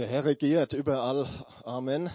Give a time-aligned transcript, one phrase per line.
[0.00, 1.28] Der Herr regiert überall.
[1.62, 2.08] Amen.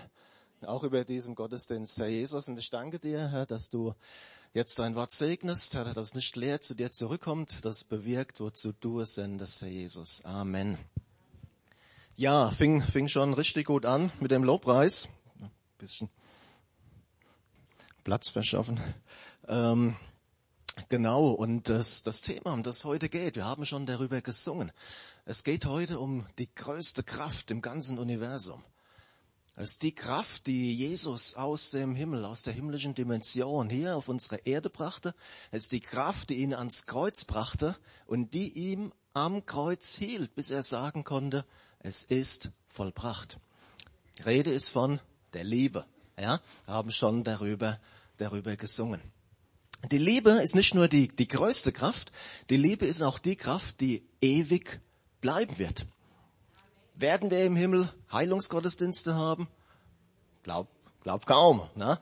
[0.66, 2.48] Auch über diesem Gottesdienst, Herr Jesus.
[2.48, 3.94] Und ich danke dir, Herr, dass du
[4.56, 8.74] jetzt dein Wort segnest, Herr, dass es nicht leer zu dir zurückkommt, das bewirkt, wozu
[8.74, 10.26] du es sendest, Herr Jesus.
[10.26, 10.80] Amen.
[12.16, 15.08] Ja, fing, fing schon richtig gut an mit dem Lobpreis.
[15.40, 16.10] Ein bisschen
[18.04, 18.80] Platz verschaffen.
[19.48, 19.96] Ähm,
[20.90, 24.72] genau, und das, das Thema, um das heute geht, wir haben schon darüber gesungen.
[25.26, 28.64] Es geht heute um die größte Kraft im ganzen Universum.
[29.58, 34.10] Es ist die Kraft, die Jesus aus dem Himmel, aus der himmlischen Dimension hier auf
[34.10, 35.16] unsere Erde brachte.
[35.50, 40.36] Es ist die Kraft, die ihn ans Kreuz brachte und die ihm am Kreuz hielt,
[40.36, 41.46] bis er sagen konnte,
[41.80, 43.40] es ist vollbracht.
[44.26, 45.00] Rede ist von
[45.34, 45.86] der Liebe.
[46.20, 47.80] Ja, haben schon darüber,
[48.18, 49.02] darüber gesungen.
[49.92, 52.12] Die Liebe ist nicht nur die, die größte Kraft,
[52.50, 54.80] die Liebe ist auch die Kraft, die ewig
[55.22, 55.86] bleiben wird.
[56.96, 59.48] Werden wir im Himmel Heilungsgottesdienste haben?
[60.44, 60.68] Glaub,
[61.04, 61.70] glaub kaum.
[61.76, 62.00] Ne?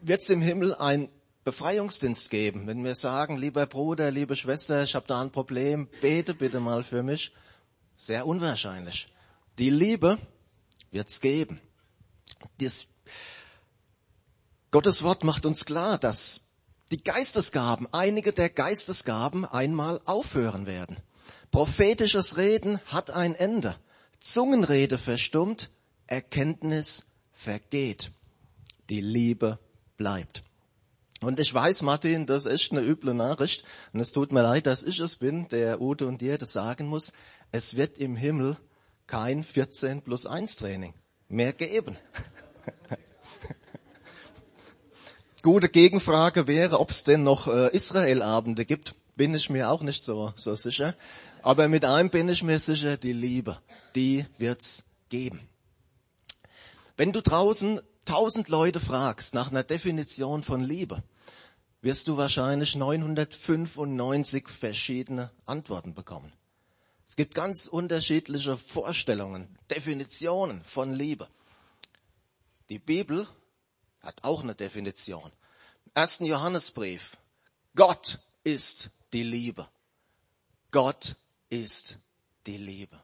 [0.00, 1.08] Wird es im Himmel ein
[1.44, 6.32] Befreiungsdienst geben, wenn wir sagen, lieber Bruder, liebe Schwester, ich habe da ein Problem, bete
[6.32, 7.32] bitte mal für mich?
[7.98, 9.08] Sehr unwahrscheinlich.
[9.58, 10.18] Die Liebe
[10.90, 11.60] wird's geben.
[12.58, 12.88] Das
[14.70, 16.40] Gottes Wort macht uns klar, dass
[16.90, 20.98] die Geistesgaben, einige der Geistesgaben einmal aufhören werden.
[21.50, 23.76] Prophetisches Reden hat ein Ende.
[24.20, 25.70] Zungenrede verstummt,
[26.06, 28.10] Erkenntnis vergeht.
[28.90, 29.58] Die Liebe
[29.96, 30.44] bleibt.
[31.20, 33.64] Und ich weiß, Martin, das ist eine üble Nachricht.
[33.92, 36.86] Und es tut mir leid, dass ich es bin, der Ute und dir das sagen
[36.86, 37.12] muss.
[37.50, 38.58] Es wird im Himmel
[39.06, 40.94] kein 14 plus 1 Training
[41.28, 41.96] mehr geben.
[45.44, 48.94] Gute Gegenfrage wäre, ob es denn noch äh, Israel-Abende gibt.
[49.14, 50.94] Bin ich mir auch nicht so, so sicher.
[51.42, 53.58] Aber mit einem bin ich mir sicher, die Liebe,
[53.94, 55.46] die wird's geben.
[56.96, 61.02] Wenn du draußen tausend Leute fragst nach einer Definition von Liebe,
[61.82, 66.32] wirst du wahrscheinlich 995 verschiedene Antworten bekommen.
[67.06, 71.28] Es gibt ganz unterschiedliche Vorstellungen, Definitionen von Liebe.
[72.70, 73.28] Die Bibel
[74.04, 75.32] hat auch eine Definition.
[75.94, 77.16] Ersten Johannesbrief.
[77.74, 79.68] Gott ist die Liebe.
[80.70, 81.16] Gott
[81.50, 81.98] ist
[82.46, 83.00] die Liebe.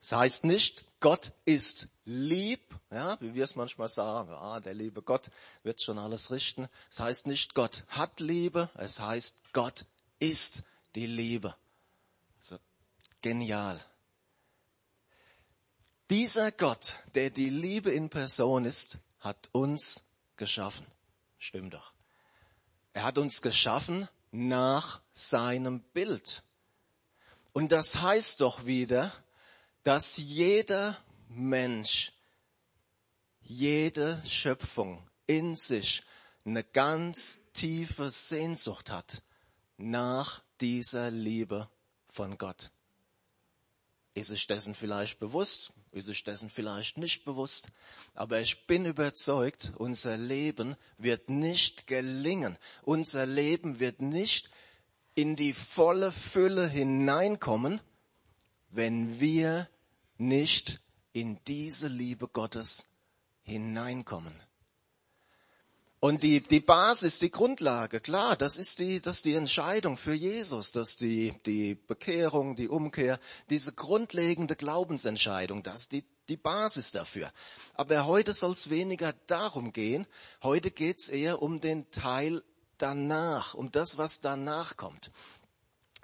[0.00, 2.60] Das heißt nicht, Gott ist lieb,
[2.90, 5.30] ja, wie wir es manchmal sagen, ah, der liebe Gott
[5.62, 6.64] wird schon alles richten.
[6.90, 9.84] Es das heißt nicht, Gott hat Liebe, es heißt, Gott
[10.18, 10.64] ist
[10.94, 11.54] die Liebe.
[12.40, 12.58] So,
[13.20, 13.80] genial.
[16.12, 20.02] Dieser Gott, der die Liebe in Person ist, hat uns
[20.36, 20.86] geschaffen.
[21.38, 21.94] Stimmt doch.
[22.92, 26.42] Er hat uns geschaffen nach seinem Bild.
[27.54, 29.10] Und das heißt doch wieder,
[29.84, 30.98] dass jeder
[31.30, 32.12] Mensch,
[33.40, 36.04] jede Schöpfung in sich
[36.44, 39.22] eine ganz tiefe Sehnsucht hat
[39.78, 41.70] nach dieser Liebe
[42.10, 42.70] von Gott.
[44.12, 45.72] Ist sich dessen vielleicht bewusst?
[45.92, 47.68] Ist sich dessen vielleicht nicht bewusst?
[48.14, 52.56] Aber ich bin überzeugt, unser Leben wird nicht gelingen.
[52.82, 54.50] Unser Leben wird nicht
[55.14, 57.82] in die volle Fülle hineinkommen,
[58.70, 59.68] wenn wir
[60.16, 60.80] nicht
[61.12, 62.86] in diese Liebe Gottes
[63.42, 64.32] hineinkommen.
[66.04, 70.14] Und die, die Basis, die Grundlage, klar, das ist die, das ist die Entscheidung für
[70.14, 73.20] Jesus, das ist die, die Bekehrung, die Umkehr,
[73.50, 77.32] diese grundlegende Glaubensentscheidung, das ist die, die Basis dafür.
[77.74, 80.08] Aber heute soll es weniger darum gehen,
[80.42, 82.42] heute geht es eher um den Teil
[82.78, 85.12] danach, um das, was danach kommt.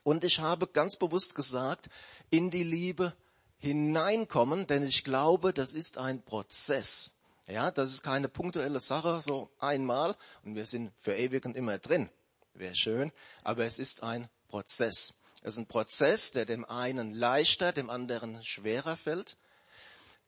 [0.04, 1.90] Und ich habe ganz bewusst gesagt,
[2.30, 3.16] in die Liebe
[3.58, 7.17] hineinkommen, denn ich glaube, das ist ein Prozess.
[7.48, 10.14] Ja, das ist keine punktuelle Sache, so einmal
[10.44, 12.10] und wir sind für ewig und immer drin.
[12.52, 13.10] Wäre schön,
[13.42, 15.14] aber es ist ein Prozess.
[15.40, 19.38] Es ist ein Prozess, der dem einen leichter, dem anderen schwerer fällt.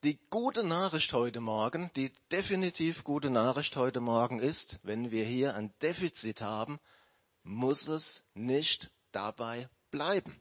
[0.02, 5.56] Die gute Nachricht heute Morgen, die definitiv gute Nachricht heute Morgen ist, wenn wir hier
[5.56, 6.80] ein Defizit haben,
[7.42, 10.40] muss es nicht dabei bleiben.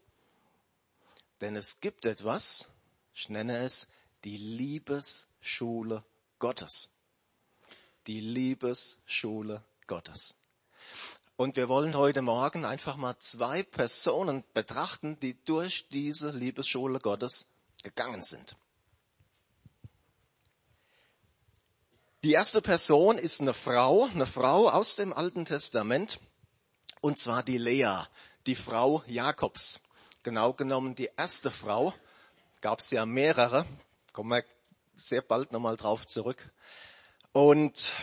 [1.42, 2.70] Denn es gibt etwas,
[3.14, 3.90] ich nenne es
[4.24, 6.06] die Liebesschule
[6.40, 6.90] Gottes.
[8.08, 10.38] Die Liebesschule Gottes.
[11.36, 17.46] Und wir wollen heute Morgen einfach mal zwei Personen betrachten, die durch diese Liebesschule Gottes
[17.84, 18.58] gegangen sind.
[22.24, 26.20] Die erste Person ist eine Frau, eine Frau aus dem Alten Testament,
[27.00, 28.04] und zwar die Lea,
[28.46, 29.80] die Frau Jakobs.
[30.24, 31.94] Genau genommen die erste Frau
[32.60, 33.66] gab es ja mehrere.
[34.12, 34.44] Kommen wir
[35.00, 36.52] sehr bald nochmal drauf zurück.
[37.32, 37.94] Und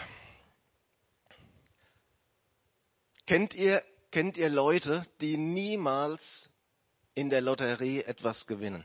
[3.27, 6.51] kennt ihr, kennt ihr Leute, die niemals
[7.15, 8.85] in der Lotterie etwas gewinnen?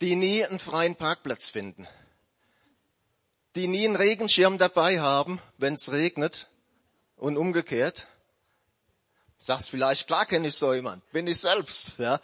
[0.00, 1.88] Die nie einen freien Parkplatz finden?
[3.56, 6.48] Die nie einen Regenschirm dabei haben, wenn es regnet
[7.16, 8.06] und umgekehrt?
[9.38, 12.20] Sagst vielleicht, klar kenne ich so jemand, bin ich selbst, ja.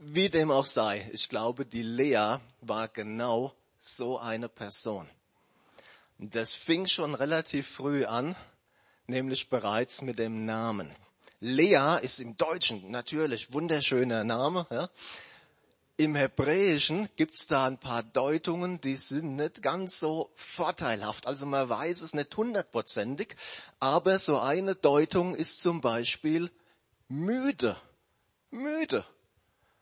[0.00, 3.57] Wie dem auch sei, ich glaube, die Lea war genau
[3.96, 5.08] so eine Person.
[6.18, 8.36] Das fing schon relativ früh an,
[9.06, 10.94] nämlich bereits mit dem Namen.
[11.40, 14.66] Lea ist im Deutschen natürlich wunderschöner Name.
[14.70, 14.90] Ja.
[15.96, 21.26] Im Hebräischen gibt's da ein paar Deutungen, die sind nicht ganz so vorteilhaft.
[21.26, 23.36] Also man weiß es nicht hundertprozentig,
[23.80, 26.50] aber so eine Deutung ist zum Beispiel
[27.08, 27.76] müde.
[28.50, 29.04] Müde.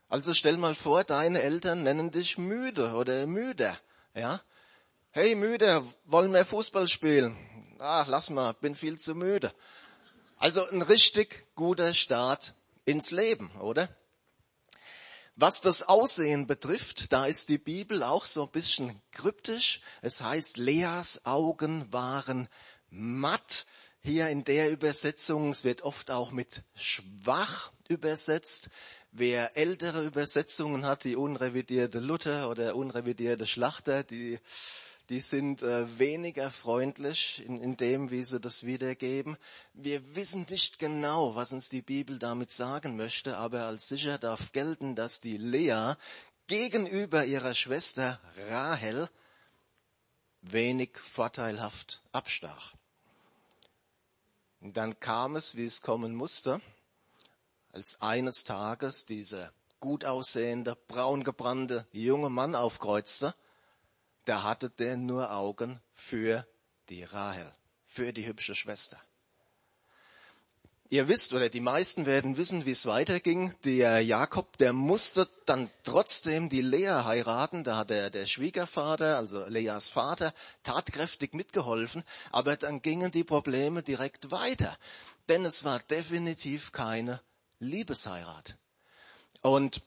[0.08, 3.78] Also stell mal vor, deine Eltern nennen dich müde oder müder.
[4.16, 4.40] Ja?
[5.10, 7.36] Hey müde, wollen wir Fußball spielen?
[7.78, 9.52] Ach, lass mal, bin viel zu müde.
[10.38, 12.54] Also ein richtig guter Start
[12.86, 13.90] ins Leben, oder?
[15.34, 19.82] Was das Aussehen betrifft, da ist die Bibel auch so ein bisschen kryptisch.
[20.00, 22.48] Es heißt, Leas Augen waren
[22.88, 23.66] matt.
[24.00, 28.70] Hier in der Übersetzung, es wird oft auch mit schwach übersetzt.
[29.18, 34.38] Wer ältere Übersetzungen hat, die unrevidierte Luther oder unrevidierte Schlachter, die,
[35.08, 39.38] die sind äh, weniger freundlich in, in dem, wie sie das wiedergeben.
[39.72, 44.52] Wir wissen nicht genau, was uns die Bibel damit sagen möchte, aber als sicher darf
[44.52, 45.94] gelten, dass die Lea
[46.46, 48.20] gegenüber ihrer Schwester
[48.50, 49.08] Rahel
[50.42, 52.74] wenig vorteilhaft abstach.
[54.60, 56.60] Und dann kam es, wie es kommen musste
[57.76, 63.34] als eines Tages dieser gut aussehende, braun gebrannte junge Mann aufkreuzte,
[64.24, 66.46] da hatte der nur Augen für
[66.88, 67.52] die Rahel,
[67.84, 68.98] für die hübsche Schwester.
[70.88, 73.54] Ihr wisst, oder die meisten werden wissen, wie es weiterging.
[73.64, 77.62] Der Jakob, der musste dann trotzdem die Lea heiraten.
[77.62, 80.32] Da hat der, der Schwiegervater, also Leas Vater,
[80.62, 82.04] tatkräftig mitgeholfen.
[82.30, 84.78] Aber dann gingen die Probleme direkt weiter.
[85.28, 87.20] Denn es war definitiv keine
[87.58, 88.56] Liebesheirat.
[89.42, 89.82] Und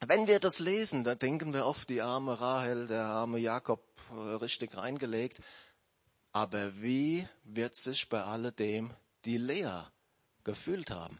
[0.00, 4.14] wenn wir das lesen, dann denken wir oft, die arme Rahel, der arme Jakob, äh,
[4.14, 5.40] richtig reingelegt.
[6.32, 8.94] Aber wie wird sich bei alledem
[9.24, 9.84] die Lea
[10.44, 11.18] gefühlt haben?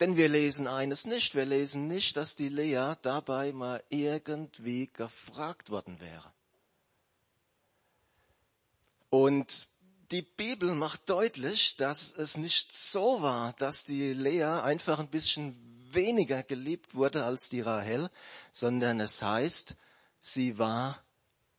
[0.00, 1.34] Denn wir lesen eines nicht.
[1.34, 6.32] Wir lesen nicht, dass die Lea dabei mal irgendwie gefragt worden wäre.
[9.08, 9.68] Und
[10.10, 15.56] die Bibel macht deutlich, dass es nicht so war, dass die Lea einfach ein bisschen
[15.92, 18.10] weniger geliebt wurde als die Rahel,
[18.52, 19.76] sondern es heißt,
[20.20, 21.02] sie war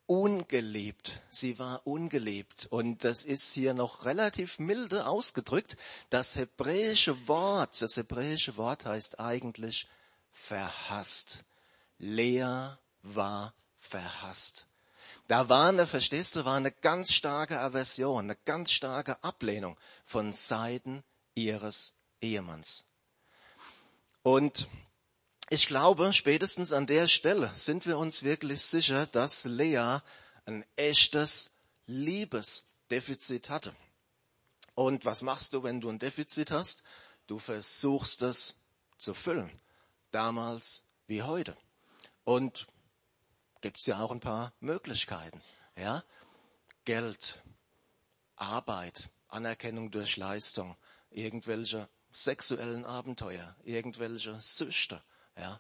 [0.06, 1.22] ungeliebt.
[1.30, 2.68] Sie war ungeliebt.
[2.68, 5.78] Und das ist hier noch relativ milde ausgedrückt.
[6.10, 9.88] Das hebräische Wort, das hebräische Wort heißt eigentlich
[10.32, 11.44] verhasst.
[12.00, 14.68] Lea war verhasst.
[15.28, 20.32] Da war eine, verstehst du, war eine ganz starke Aversion, eine ganz starke Ablehnung von
[20.32, 21.04] Seiten
[21.36, 22.86] ihres Ehemanns.
[24.24, 24.68] Und
[25.50, 30.00] ich glaube, spätestens an der Stelle sind wir uns wirklich sicher, dass Lea
[30.46, 31.52] ein echtes
[31.88, 33.76] Liebesdefizit hatte.
[34.76, 36.84] Und was machst du, wenn du ein Defizit hast?
[37.28, 38.56] Du versuchst es
[38.98, 39.52] zu füllen.
[40.12, 41.58] Damals wie heute.
[42.24, 42.68] Und
[43.68, 45.42] gibt es ja auch ein paar Möglichkeiten.
[45.76, 46.02] Ja?
[46.86, 47.44] Geld,
[48.38, 50.78] Arbeit, Anerkennung durch Leistung,
[51.10, 55.04] irgendwelche sexuellen Abenteuer, irgendwelche Süchte.
[55.36, 55.60] Ja?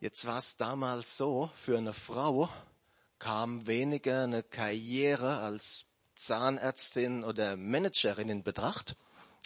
[0.00, 2.48] Jetzt war es damals so, für eine Frau
[3.18, 8.96] kam weniger eine Karriere als Zahnärztin oder Managerin in Betracht,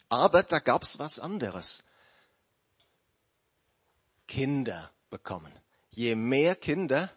[0.08, 1.82] aber da gab es was anderes.
[4.28, 5.52] Kinder bekommen.
[5.90, 7.10] Je mehr Kinder,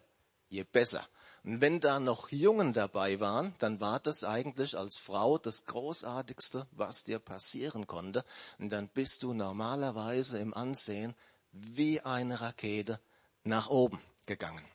[0.49, 1.07] je besser.
[1.43, 6.67] Und wenn da noch Jungen dabei waren, dann war das eigentlich als Frau das Großartigste,
[6.71, 8.23] was dir passieren konnte.
[8.59, 11.13] Und dann bist du normalerweise im Ansehen
[11.51, 12.99] wie eine Rakete
[13.43, 14.65] nach oben gegangen.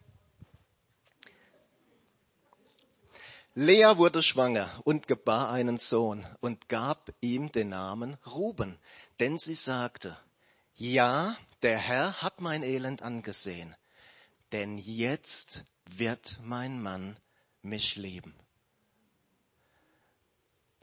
[3.55, 8.79] Lea wurde schwanger und gebar einen Sohn und gab ihm den Namen Ruben,
[9.19, 10.17] denn sie sagte,
[10.77, 13.75] ja, der Herr hat mein Elend angesehen
[14.53, 17.19] denn jetzt wird mein Mann
[17.63, 18.35] mich lieben.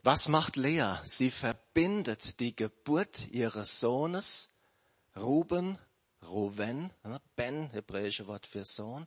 [0.02, 0.96] Was macht Lea?
[1.04, 4.54] Sie verbindet die Geburt ihres Sohnes
[5.16, 5.78] Ruben,
[6.22, 6.92] Ruven,
[7.34, 9.06] Ben, hebräische Wort für Sohn,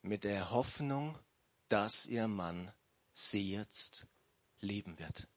[0.00, 1.18] mit der Hoffnung,
[1.68, 2.72] dass ihr Mann
[3.14, 4.06] sie jetzt
[4.60, 5.28] lieben wird.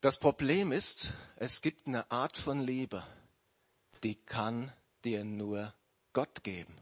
[0.00, 3.04] Das Problem ist, es gibt eine Art von Liebe,
[4.04, 4.72] die kann
[5.04, 5.74] dir nur
[6.12, 6.76] Gott geben.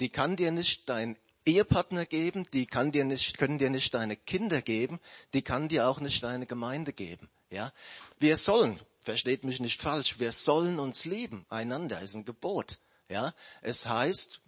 [0.00, 4.16] Die kann dir nicht dein Ehepartner geben, die kann dir nicht, können dir nicht deine
[4.16, 5.00] Kinder geben,
[5.34, 7.28] die kann dir auch nicht deine Gemeinde geben.
[7.50, 7.72] Ja,
[8.18, 12.78] wir sollen, versteht mich nicht falsch, wir sollen uns lieben, einander ist ein Gebot.
[13.08, 14.40] Ja, es heißt,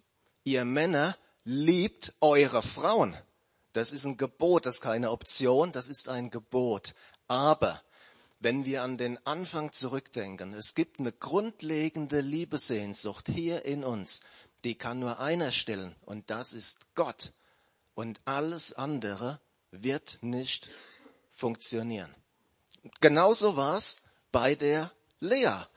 [0.43, 3.15] ihr Männer liebt eure Frauen.
[3.73, 6.95] Das ist ein Gebot, das ist keine Option, das ist ein Gebot.
[7.27, 7.81] Aber
[8.45, 14.21] wenn wir an den Anfang zurückdenken, es gibt eine grundlegende Liebessehnsucht hier in uns
[14.65, 17.31] die kann nur einer stillen und das ist Gott.
[17.93, 19.39] Und alles andere
[19.71, 20.69] wird nicht
[21.31, 22.13] funktionieren.
[22.99, 23.97] Genauso war es
[24.31, 25.67] bei der Lea.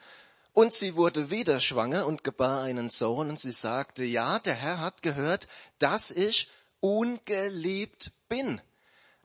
[0.55, 4.81] Und sie wurde wieder schwanger und gebar einen Sohn und sie sagte, ja, der Herr
[4.81, 5.47] hat gehört,
[5.79, 6.49] dass ich
[6.81, 8.61] ungeliebt bin.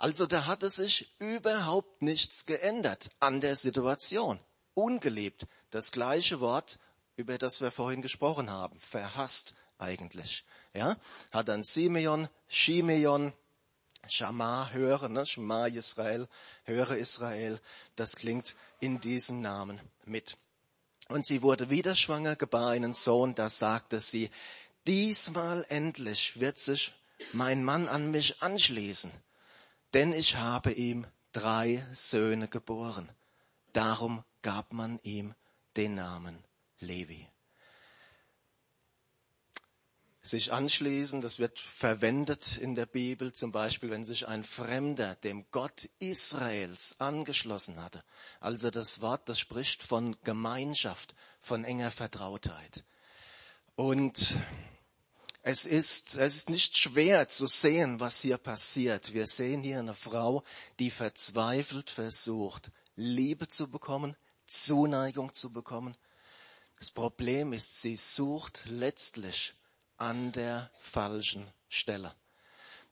[0.03, 4.37] Also da hatte sich überhaupt nichts geändert an der Situation.
[4.73, 5.47] Ungeliebt.
[5.71, 6.77] Das gleiche Wort
[7.15, 8.77] über das wir vorhin gesprochen haben.
[8.77, 10.43] Verhasst eigentlich.
[10.73, 10.97] Ja,
[11.31, 13.31] hat dann Simeon, Shimeon,
[14.09, 15.25] Shama, höre, ne?
[15.25, 16.27] Shama Israel,
[16.65, 17.61] höre Israel.
[17.95, 20.35] Das klingt in diesem Namen mit.
[21.07, 24.29] Und sie wurde wieder schwanger, gebar einen Sohn, da sagte sie,
[24.85, 26.93] diesmal endlich wird sich
[27.31, 29.09] mein Mann an mich anschließen,
[29.93, 33.09] denn ich habe ihm drei Söhne geboren.
[33.73, 35.33] Darum gab man ihm
[35.77, 36.43] den Namen
[36.79, 37.27] Levi.
[40.21, 45.45] Sich anschließen, das wird verwendet in der Bibel, zum Beispiel, wenn sich ein Fremder dem
[45.51, 48.05] Gott Israels angeschlossen hatte.
[48.39, 52.85] Also das Wort, das spricht von Gemeinschaft, von enger Vertrautheit.
[53.75, 54.33] Und
[55.43, 59.13] es ist, es ist nicht schwer zu sehen, was hier passiert.
[59.13, 60.43] Wir sehen hier eine Frau,
[60.79, 64.15] die verzweifelt versucht, Liebe zu bekommen,
[64.47, 65.97] Zuneigung zu bekommen,
[66.79, 69.53] das Problem ist, sie sucht letztlich
[69.97, 72.13] an der falschen Stelle.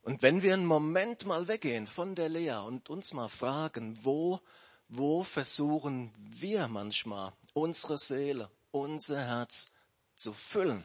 [0.01, 4.39] Und wenn wir einen Moment mal weggehen von der Lea und uns mal fragen, wo,
[4.87, 9.71] wo versuchen wir manchmal unsere Seele, unser Herz
[10.15, 10.83] zu füllen,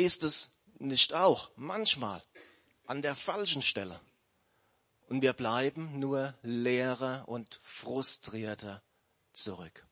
[0.00, 2.22] ist es nicht auch manchmal
[2.86, 4.00] an der falschen Stelle.
[5.08, 8.82] Und wir bleiben nur leerer und frustrierter
[9.32, 9.86] zurück.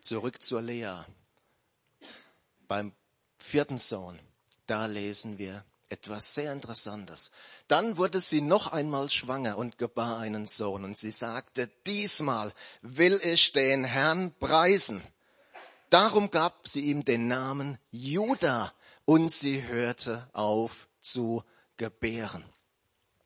[0.00, 1.02] Zurück zur Lea.
[2.66, 2.94] Beim
[3.38, 4.18] vierten Sohn,
[4.66, 7.30] da lesen wir etwas sehr Interessantes.
[7.66, 12.52] Dann wurde sie noch einmal schwanger und gebar einen Sohn und sie sagte, diesmal
[12.82, 15.02] will ich den Herrn preisen.
[15.90, 18.72] Darum gab sie ihm den Namen Judah
[19.04, 21.42] und sie hörte auf zu
[21.76, 22.44] gebären.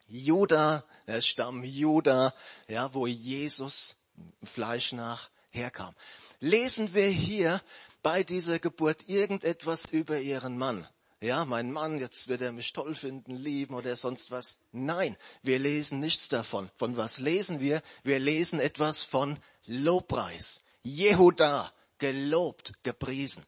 [0.07, 2.35] Judah, der Stamm Judah,
[2.69, 3.97] ja, wo Jesus
[4.43, 5.95] Fleisch nach herkam
[6.43, 7.63] lesen wir hier
[8.03, 10.87] bei dieser Geburt irgendetwas über ihren Mann.
[11.23, 14.59] Ja, mein Mann, jetzt wird er mich toll finden, lieben oder sonst was.
[14.73, 16.69] Nein, wir lesen nichts davon.
[16.75, 17.81] Von was lesen wir?
[18.03, 20.65] Wir lesen etwas von Lobpreis.
[20.83, 23.45] Jehuda, gelobt, gepriesen.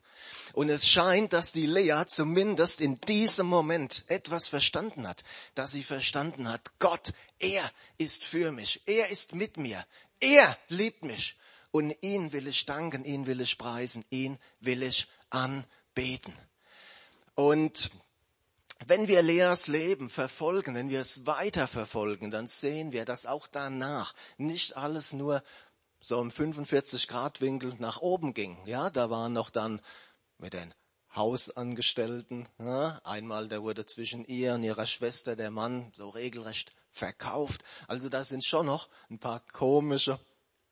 [0.53, 5.25] Und es scheint, dass die Lea zumindest in diesem Moment etwas verstanden hat,
[5.57, 9.85] dass sie verstanden hat, Gott, er ist für mich, er ist mit mir,
[10.21, 11.37] er liebt mich.
[11.73, 16.35] Und ihn will ich danken, ihn will ich preisen, ihn will ich anbeten.
[17.35, 17.91] Und
[18.87, 23.47] wenn wir Leas Leben verfolgen, wenn wir es weiter verfolgen, dann sehen wir, dass auch
[23.47, 25.43] danach nicht alles nur
[26.01, 28.59] so im 45 Grad Winkel nach oben ging.
[28.67, 29.81] Ja, da waren noch dann
[30.39, 30.75] mit den
[31.17, 37.63] Hausangestellten, ja, einmal der wurde zwischen ihr und ihrer Schwester der Mann so regelrecht verkauft.
[37.87, 40.19] Also da sind schon noch ein paar komische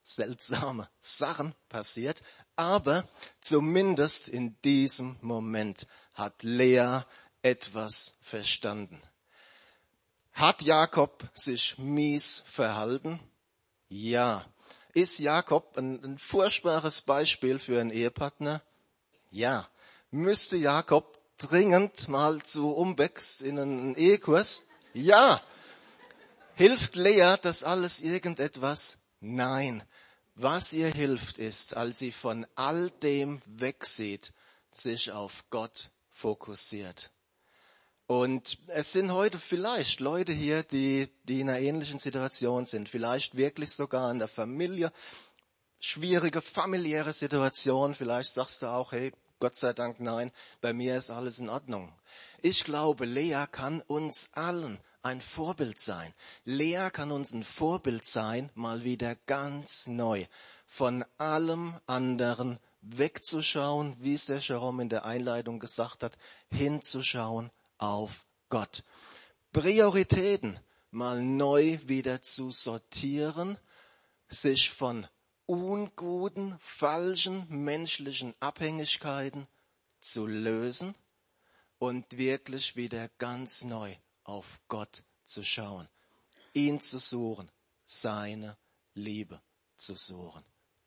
[0.03, 2.23] seltsame Sachen passiert,
[2.57, 3.07] aber
[3.41, 7.01] zumindest in diesem Moment hat Lea
[7.43, 9.01] etwas verstanden.
[10.33, 13.21] Hat Jakob sich mies verhalten?
[13.89, 14.47] Ja.
[14.95, 18.63] Ist Jakob ein, ein furchtbares Beispiel für einen Ehepartner?
[19.31, 19.69] Ja.
[20.11, 24.65] Müsste Jakob dringend mal zu Umbex in einen Ehekurs?
[24.95, 25.43] Ja.
[26.55, 28.99] Hilft Lea das alles irgendetwas?
[29.21, 29.83] Nein.
[30.35, 34.33] Was ihr hilft, ist, als sie von all dem wegsieht,
[34.71, 37.11] sich auf Gott fokussiert.
[38.07, 43.37] Und es sind heute vielleicht Leute hier, die, die in einer ähnlichen Situation sind, vielleicht
[43.37, 44.93] wirklich sogar in der Familie,
[45.81, 51.11] schwierige familiäre Situation, vielleicht sagst du auch, hey, Gott sei Dank nein, bei mir ist
[51.11, 51.93] alles in Ordnung.
[52.41, 56.15] Ich glaube, Lea kann uns allen ein Vorbild sein.
[56.45, 60.27] Lea kann uns ein Vorbild sein, mal wieder ganz neu,
[60.67, 66.17] von allem anderen wegzuschauen, wie es der Jerome in der Einleitung gesagt hat,
[66.51, 68.85] hinzuschauen auf Gott.
[69.53, 70.59] Prioritäten
[70.91, 73.59] mal neu wieder zu sortieren,
[74.29, 75.07] sich von
[75.47, 79.47] unguten, falschen menschlichen Abhängigkeiten
[80.01, 80.95] zu lösen
[81.79, 83.97] und wirklich wieder ganz neu
[84.33, 85.89] auf Gott zu schauen,
[86.55, 87.51] ihn zu suchen,
[87.85, 88.57] seine
[88.95, 89.41] Liebe
[89.77, 90.43] zu suchen.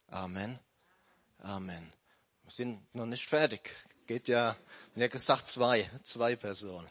[0.08, 0.60] Amen.
[1.40, 1.94] Amen.
[2.44, 3.72] Wir sind noch nicht fertig.
[4.08, 4.56] Geht ja,
[4.96, 6.90] ja gesagt zwei, zwei Personen.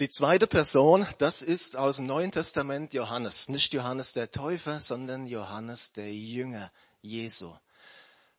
[0.00, 3.48] Die zweite Person, das ist aus dem Neuen Testament Johannes.
[3.48, 7.54] Nicht Johannes der Täufer, sondern Johannes der Jünger Jesu.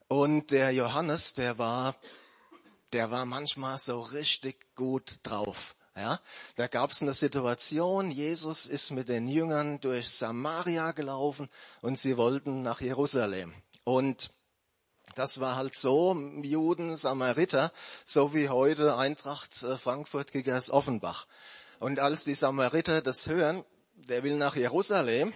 [0.10, 1.96] Und der Johannes, der war,
[2.94, 5.76] der war manchmal so richtig gut drauf.
[5.98, 6.20] Ja,
[6.58, 11.50] da gab es eine Situation, Jesus ist mit den Jüngern durch Samaria gelaufen
[11.82, 13.54] und sie wollten nach Jerusalem.
[13.86, 14.32] Und
[15.16, 17.72] das war halt so, Juden, Samariter,
[18.04, 21.28] so wie heute Eintracht äh, Frankfurt gegen Offenbach.
[21.80, 23.64] Und als die Samariter das hören,
[23.94, 25.34] der will nach Jerusalem,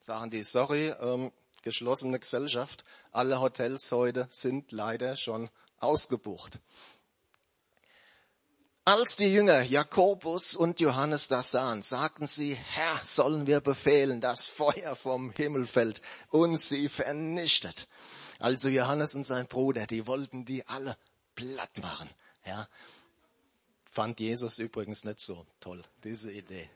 [0.00, 1.32] sagen die, sorry, ähm,
[1.62, 5.48] geschlossene Gesellschaft, alle Hotels heute sind leider schon
[5.80, 6.58] ausgebucht.
[8.86, 14.44] Als die Jünger Jakobus und Johannes das sahen, sagten sie, Herr, sollen wir befehlen, dass
[14.46, 17.88] Feuer vom Himmel fällt und sie vernichtet.
[18.38, 20.98] Also Johannes und sein Bruder, die wollten die alle
[21.34, 22.10] platt machen.
[22.44, 22.68] Ja,
[23.90, 26.68] fand Jesus übrigens nicht so toll, diese Idee.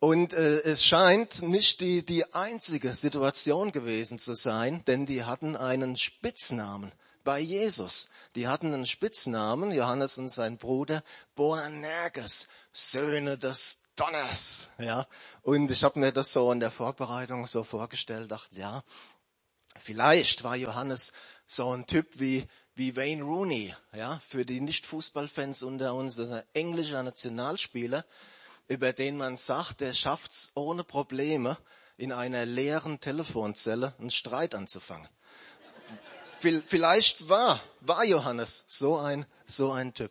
[0.00, 5.56] Und äh, es scheint nicht die, die einzige Situation gewesen zu sein, denn die hatten
[5.56, 6.92] einen Spitznamen
[7.24, 8.08] bei Jesus.
[8.34, 11.02] Die hatten einen Spitznamen, Johannes und sein Bruder,
[11.34, 14.68] Boanerges, Söhne des Donners.
[14.78, 15.06] Ja,
[15.42, 18.82] und ich habe mir das so in der Vorbereitung so vorgestellt, dachte, ja,
[19.78, 21.12] Vielleicht war Johannes
[21.46, 27.02] so ein Typ wie, wie Wayne Rooney, ja, für die Nicht-Fußballfans unter uns, ein englischer
[27.02, 28.04] Nationalspieler,
[28.68, 31.56] über den man sagt, der schafft's ohne Probleme,
[31.96, 35.08] in einer leeren Telefonzelle einen Streit anzufangen.
[36.42, 40.10] Vielleicht war, war Johannes so ein, so ein Typ.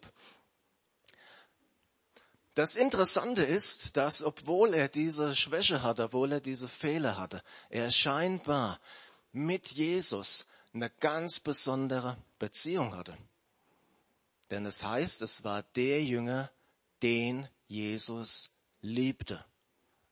[2.54, 7.91] Das Interessante ist, dass obwohl er diese Schwäche hatte, obwohl er diese Fehler hatte, er
[7.91, 8.80] scheinbar
[9.34, 13.17] mit Jesus eine ganz besondere Beziehung hatte.
[14.52, 16.50] Denn es heißt, es war der Jünger,
[17.02, 18.50] den Jesus
[18.82, 19.44] liebte.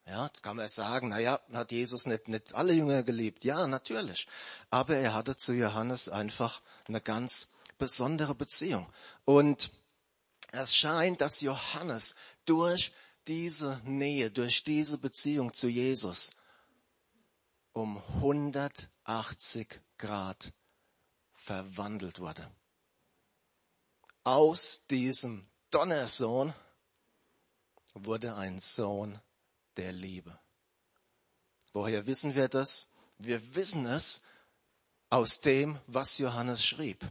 [0.10, 3.46] Ja, kann man sagen, naja, hat Jesus nicht, nicht alle Jünger geliebt?
[3.46, 4.28] Ja, natürlich.
[4.72, 8.92] Aber er hatte zu Johannes einfach eine ganz besondere Beziehung.
[9.24, 9.70] Und
[10.52, 12.92] es scheint, dass Johannes durch
[13.28, 16.32] diese Nähe, durch diese Beziehung zu Jesus
[17.74, 20.54] um 180 Grad
[21.36, 22.50] verwandelt wurde.
[24.24, 26.56] Aus diesem Donnersohn
[27.94, 29.22] wurde ein Sohn
[29.80, 30.38] der Liebe.
[31.74, 32.88] Woher wissen wir das?
[33.18, 34.22] Wir wissen es
[35.10, 37.06] aus dem, was Johannes schrieb.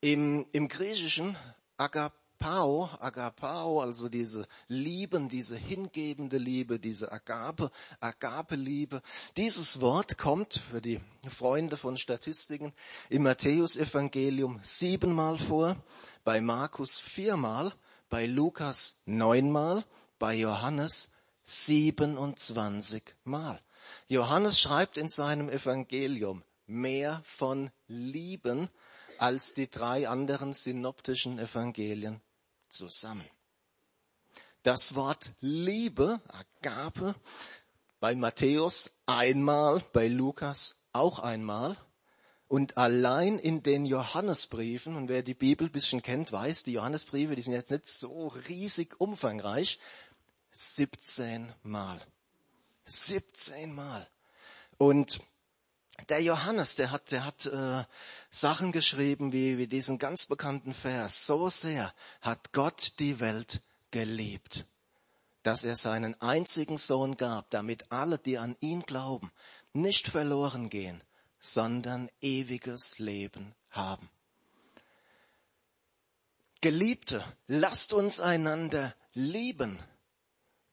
[0.00, 1.36] Im, im Griechischen
[1.76, 9.00] Agap Agapao, Agapao, also diese Lieben, diese hingebende Liebe, diese Agape, Agape-Liebe.
[9.36, 12.72] Dieses Wort kommt für die Freunde von Statistiken
[13.10, 15.76] im Matthäusevangelium siebenmal vor,
[16.24, 17.72] bei Markus viermal,
[18.08, 19.84] bei Lukas neunmal,
[20.18, 21.11] bei Johannes
[21.44, 23.60] 27 Mal.
[24.08, 28.68] Johannes schreibt in seinem Evangelium mehr von Lieben
[29.18, 32.20] als die drei anderen synoptischen Evangelien
[32.68, 33.24] zusammen.
[34.62, 37.14] Das Wort Liebe, Agape,
[38.00, 41.76] bei Matthäus einmal, bei Lukas auch einmal.
[42.48, 47.34] Und allein in den Johannesbriefen, und wer die Bibel ein bisschen kennt, weiß, die Johannesbriefe,
[47.34, 49.78] die sind jetzt nicht so riesig umfangreich,
[50.52, 52.00] 17 Mal.
[52.84, 54.06] 17 Mal.
[54.78, 55.20] Und
[56.08, 57.84] der Johannes, der hat, der hat äh,
[58.30, 61.26] Sachen geschrieben wie, wie diesen ganz bekannten Vers.
[61.26, 64.66] So sehr hat Gott die Welt geliebt,
[65.42, 69.30] dass er seinen einzigen Sohn gab, damit alle, die an ihn glauben,
[69.72, 71.02] nicht verloren gehen,
[71.40, 74.08] sondern ewiges Leben haben.
[76.60, 79.82] Geliebte, lasst uns einander lieben,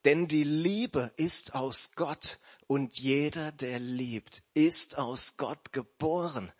[0.06, 6.52] denn die Liebe ist aus Gott und jeder, der liebt, ist aus Gott geboren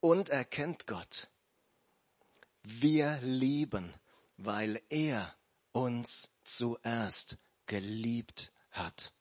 [0.00, 1.28] und erkennt Gott.
[2.62, 3.94] Wir lieben,
[4.36, 5.34] weil er
[5.72, 9.12] uns zuerst geliebt hat.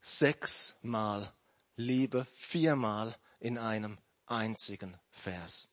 [0.00, 1.32] Sechsmal
[1.76, 5.70] Liebe, viermal in einem einzigen Vers.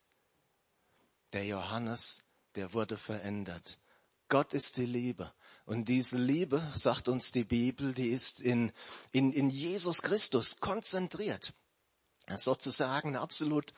[1.34, 2.24] Der Johannes,
[2.56, 3.80] der wurde verändert.
[4.28, 5.32] Gott ist die Liebe.
[5.66, 8.72] Und diese Liebe, sagt uns die Bibel, die ist in,
[9.12, 11.54] in, in Jesus Christus konzentriert.
[12.28, 13.74] Sozusagen eine absolut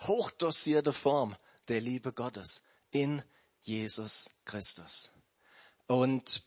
[0.00, 1.36] hochdosierte Form
[1.68, 3.22] der Liebe Gottes in
[3.60, 5.10] Jesus Christus.
[5.86, 6.42] Und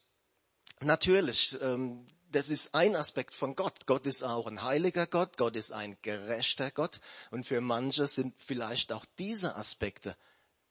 [0.79, 3.85] natürlich, ähm, das ist ein Aspekt von Gott.
[3.85, 6.99] Gott ist auch ein heiliger Gott, Gott ist ein gerechter Gott.
[7.31, 10.15] Und für manche sind vielleicht auch diese Aspekte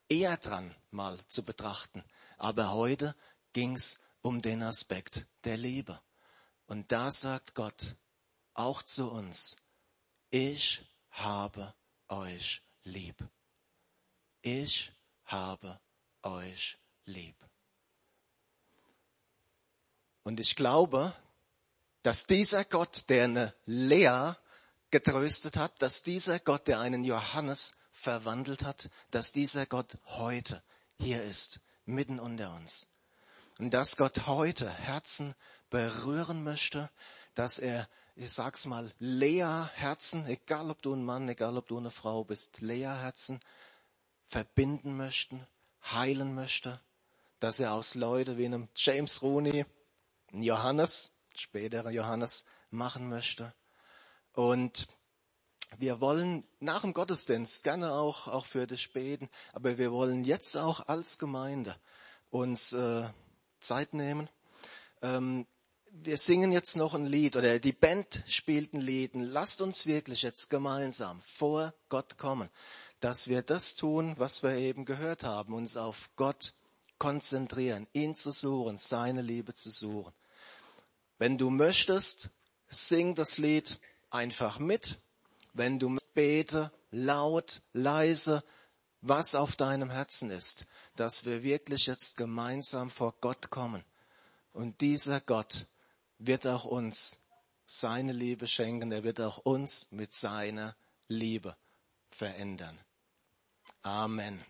[0.08, 2.04] eher dran, mal zu betrachten.
[2.38, 3.16] Aber heute
[3.56, 5.98] ging's um den Aspekt der Liebe.
[6.66, 7.96] Und da sagt Gott
[8.52, 9.56] auch zu uns,
[10.28, 11.72] ich habe
[12.08, 13.16] euch lieb.
[14.42, 14.92] Ich
[15.24, 15.80] habe
[16.22, 17.34] euch lieb.
[20.22, 21.16] Und ich glaube,
[22.02, 24.34] dass dieser Gott, der eine Lea
[24.90, 30.62] getröstet hat, dass dieser Gott, der einen Johannes verwandelt hat, dass dieser Gott heute
[30.98, 32.90] hier ist, mitten unter uns.
[33.58, 35.34] Und dass Gott heute Herzen
[35.70, 36.90] berühren möchte,
[37.34, 41.90] dass er, ich sag's mal, Lea-Herzen, egal ob du ein Mann, egal ob du eine
[41.90, 43.40] Frau bist, Lea-Herzen
[44.26, 45.46] verbinden möchten,
[45.82, 46.80] heilen möchte,
[47.40, 49.64] dass er aus Leute wie einem James Rooney,
[50.32, 53.54] ein Johannes, späterer Johannes machen möchte.
[54.32, 54.86] Und
[55.78, 60.56] wir wollen nach dem Gottesdienst gerne auch, auch für dich beten, aber wir wollen jetzt
[60.56, 61.76] auch als Gemeinde
[62.30, 63.08] uns äh,
[63.66, 64.28] Zeit nehmen.
[65.02, 65.46] Ähm,
[65.90, 69.12] wir singen jetzt noch ein Lied oder die Band spielt ein Lied.
[69.14, 72.50] Lasst uns wirklich jetzt gemeinsam vor Gott kommen,
[73.00, 76.54] dass wir das tun, was wir eben gehört haben, uns auf Gott
[76.98, 80.12] konzentrieren, ihn zu suchen, seine Liebe zu suchen.
[81.18, 82.30] Wenn du möchtest,
[82.68, 83.78] sing das Lied
[84.10, 84.98] einfach mit.
[85.54, 88.44] Wenn du bete, laut, leise,
[89.00, 90.66] was auf deinem Herzen ist,
[90.96, 93.84] dass wir wirklich jetzt gemeinsam vor Gott kommen.
[94.52, 95.66] Und dieser Gott
[96.18, 97.18] wird auch uns
[97.66, 100.76] seine Liebe schenken, er wird auch uns mit seiner
[101.08, 101.56] Liebe
[102.10, 102.78] verändern.
[103.82, 104.42] Amen.